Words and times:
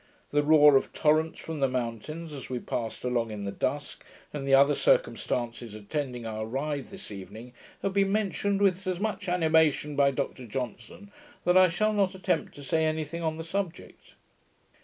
The 0.31 0.41
roar 0.41 0.77
of 0.77 0.93
torrents 0.93 1.39
from 1.39 1.59
the 1.59 1.67
mountains, 1.67 2.33
as 2.33 2.49
we 2.49 2.57
passed 2.57 3.03
along 3.03 3.29
in 3.29 3.43
the 3.45 3.51
dusk, 3.51 4.03
and 4.33 4.47
the 4.47 4.55
other 4.55 4.73
circumstances 4.73 5.75
attending 5.75 6.25
our 6.25 6.43
ride 6.43 6.85
this 6.87 7.11
evening, 7.11 7.53
have 7.83 7.93
been 7.93 8.11
mentioned 8.11 8.63
with 8.63 8.81
so 8.81 8.95
much 8.95 9.29
animation 9.29 9.95
by 9.95 10.09
Dr 10.09 10.47
Johnson, 10.47 11.11
that 11.45 11.55
I 11.55 11.67
shall 11.69 11.93
not 11.93 12.15
attempt 12.15 12.55
to 12.55 12.63
say 12.63 12.83
any 12.85 13.05
thing 13.05 13.21
on 13.21 13.37
the 13.37 13.43
subject. 13.43 14.15